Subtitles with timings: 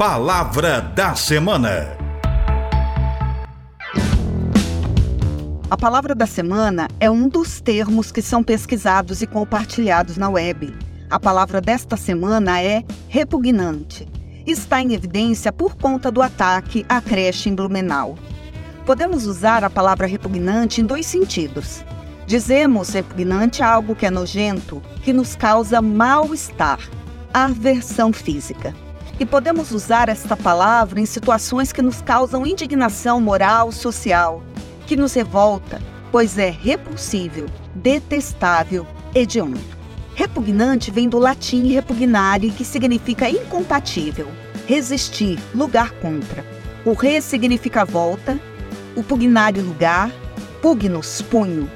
[0.00, 1.94] Palavra da Semana.
[5.70, 10.74] A palavra da semana é um dos termos que são pesquisados e compartilhados na web.
[11.10, 14.08] A palavra desta semana é repugnante.
[14.46, 18.16] Está em evidência por conta do ataque à creche em Blumenau.
[18.86, 21.84] Podemos usar a palavra repugnante em dois sentidos.
[22.26, 26.78] Dizemos repugnante algo que é nojento, que nos causa mal-estar,
[27.34, 28.74] aversão física.
[29.20, 34.42] E podemos usar esta palavra em situações que nos causam indignação moral, social,
[34.86, 35.78] que nos revolta,
[36.10, 39.60] pois é repulsível, detestável, hediondo.
[40.14, 44.26] Repugnante vem do latim repugnare, que significa incompatível,
[44.66, 46.42] resistir, lugar contra.
[46.86, 48.40] O re significa volta,
[48.96, 50.10] o pugnare lugar,
[50.62, 51.70] pugnus, punho.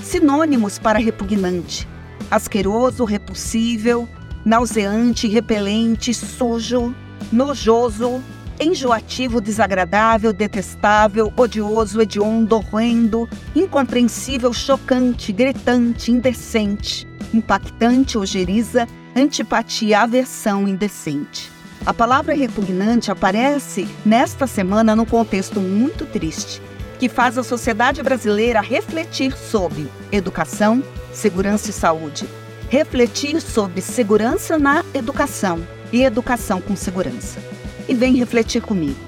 [0.00, 1.88] Sinônimos para repugnante:
[2.30, 4.08] asqueroso, repulsível,
[4.46, 6.94] nauseante, repelente, sujo,
[7.32, 8.22] nojoso,
[8.60, 21.50] enjoativo, desagradável, detestável, odioso, hediondo, horrendo, incompreensível, chocante, gritante, indecente, impactante, ojeriza, antipatia, aversão, indecente.
[21.84, 26.62] A palavra repugnante aparece nesta semana num contexto muito triste,
[27.00, 32.26] que faz a sociedade brasileira refletir sobre educação, segurança e saúde,
[32.68, 37.40] refletir sobre segurança na educação e educação com segurança.
[37.88, 38.98] E vem refletir comigo.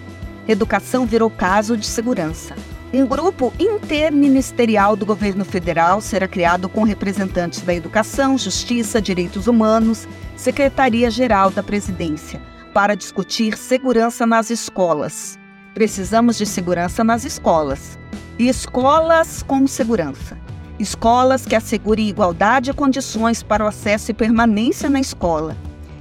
[0.47, 2.55] Educação virou caso de segurança.
[2.93, 10.09] Um grupo interministerial do governo federal será criado com representantes da Educação, Justiça, Direitos Humanos,
[10.37, 12.41] Secretaria-Geral da Presidência,
[12.73, 15.39] para discutir segurança nas escolas.
[15.75, 17.99] Precisamos de segurança nas escolas.
[18.39, 20.39] E escolas com segurança.
[20.79, 25.57] Escolas que assegurem igualdade de condições para o acesso e permanência na escola.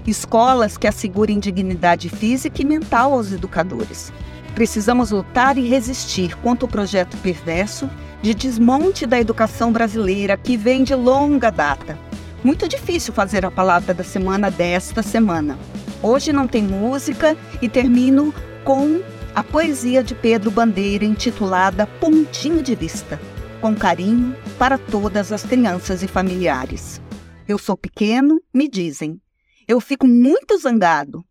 [0.05, 4.13] Escolas que assegurem dignidade física e mental aos educadores.
[4.53, 7.89] Precisamos lutar e resistir contra o projeto perverso
[8.21, 11.97] de desmonte da educação brasileira que vem de longa data.
[12.43, 15.57] Muito difícil fazer a palavra da semana desta semana.
[16.03, 18.31] Hoje não tem música e termino
[18.63, 19.01] com
[19.33, 23.19] a poesia de Pedro Bandeira intitulada Pontinho de Vista
[23.61, 27.01] com carinho para todas as crianças e familiares.
[27.47, 29.21] Eu sou pequeno, me dizem.
[29.67, 31.25] Eu fico muito zangado.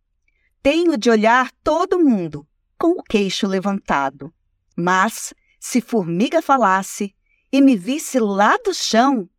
[0.61, 2.45] Tenho de olhar todo mundo
[2.77, 4.33] com o queixo levantado.
[4.75, 7.15] Mas, se formiga falasse
[7.51, 9.29] e me visse lá do chão,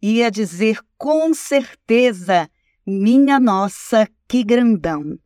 [0.00, 2.48] ia dizer com certeza:
[2.86, 5.18] Minha nossa, que grandão!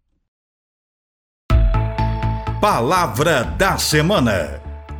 [2.61, 4.72] Palavra da Semana.